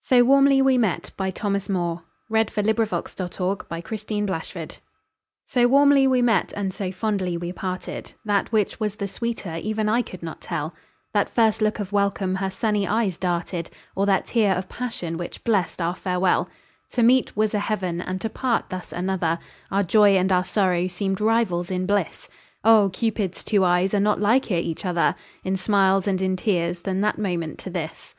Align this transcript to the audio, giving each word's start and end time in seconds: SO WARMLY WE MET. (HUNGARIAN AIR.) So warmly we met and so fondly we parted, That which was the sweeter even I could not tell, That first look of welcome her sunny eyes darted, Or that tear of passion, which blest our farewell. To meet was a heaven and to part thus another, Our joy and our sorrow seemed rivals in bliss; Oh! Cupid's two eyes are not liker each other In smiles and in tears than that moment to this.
SO 0.00 0.24
WARMLY 0.24 0.62
WE 0.62 0.78
MET. 0.78 1.10
(HUNGARIAN 1.18 1.54
AIR.) 1.66 1.68
So 1.76 2.00
warmly 5.68 6.06
we 6.06 6.22
met 6.22 6.50
and 6.56 6.72
so 6.72 6.90
fondly 6.90 7.36
we 7.36 7.52
parted, 7.52 8.14
That 8.24 8.50
which 8.50 8.80
was 8.80 8.96
the 8.96 9.06
sweeter 9.06 9.56
even 9.56 9.86
I 9.90 10.00
could 10.00 10.22
not 10.22 10.40
tell, 10.40 10.74
That 11.12 11.28
first 11.28 11.60
look 11.60 11.78
of 11.78 11.92
welcome 11.92 12.36
her 12.36 12.48
sunny 12.48 12.88
eyes 12.88 13.18
darted, 13.18 13.68
Or 13.94 14.06
that 14.06 14.24
tear 14.28 14.54
of 14.54 14.70
passion, 14.70 15.18
which 15.18 15.44
blest 15.44 15.82
our 15.82 15.94
farewell. 15.94 16.48
To 16.92 17.02
meet 17.02 17.36
was 17.36 17.52
a 17.52 17.58
heaven 17.58 18.00
and 18.00 18.22
to 18.22 18.30
part 18.30 18.70
thus 18.70 18.92
another, 18.94 19.38
Our 19.70 19.82
joy 19.82 20.16
and 20.16 20.32
our 20.32 20.44
sorrow 20.46 20.88
seemed 20.88 21.20
rivals 21.20 21.70
in 21.70 21.84
bliss; 21.84 22.30
Oh! 22.64 22.88
Cupid's 22.94 23.44
two 23.44 23.62
eyes 23.62 23.92
are 23.92 24.00
not 24.00 24.22
liker 24.22 24.54
each 24.54 24.86
other 24.86 25.14
In 25.44 25.58
smiles 25.58 26.06
and 26.08 26.22
in 26.22 26.34
tears 26.36 26.80
than 26.80 27.02
that 27.02 27.18
moment 27.18 27.58
to 27.58 27.68
this. 27.68 28.14